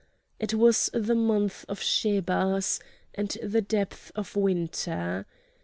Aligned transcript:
It 0.39 0.55
was 0.55 0.89
the 0.95 1.13
month 1.13 1.63
of 1.69 1.79
Schebaz 1.79 2.79
and 3.13 3.37
the 3.43 3.61
depth 3.61 4.11
of 4.15 4.35
winter. 4.35 5.27